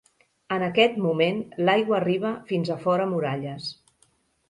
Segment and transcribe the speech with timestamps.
[0.55, 1.37] En aquest moment,
[1.69, 3.73] l'aigua arriba fins a fora muralles.